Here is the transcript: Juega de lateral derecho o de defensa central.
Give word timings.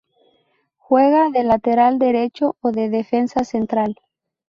Juega 0.79 1.29
de 1.29 1.43
lateral 1.43 1.99
derecho 1.99 2.55
o 2.61 2.71
de 2.71 2.89
defensa 2.89 3.43
central. 3.43 3.99